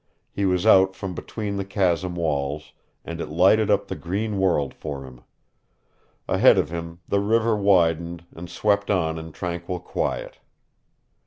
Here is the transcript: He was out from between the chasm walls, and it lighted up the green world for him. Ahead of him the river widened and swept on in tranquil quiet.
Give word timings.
He 0.31 0.45
was 0.45 0.65
out 0.65 0.95
from 0.95 1.13
between 1.13 1.57
the 1.57 1.63
chasm 1.63 2.15
walls, 2.15 2.73
and 3.05 3.21
it 3.21 3.29
lighted 3.29 3.69
up 3.69 3.87
the 3.87 3.95
green 3.95 4.39
world 4.39 4.73
for 4.73 5.03
him. 5.05 5.21
Ahead 6.27 6.57
of 6.57 6.71
him 6.71 7.01
the 7.07 7.19
river 7.19 7.55
widened 7.55 8.25
and 8.35 8.49
swept 8.49 8.89
on 8.89 9.19
in 9.19 9.31
tranquil 9.31 9.79
quiet. 9.79 10.39